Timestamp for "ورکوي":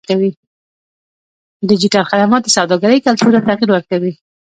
3.71-4.13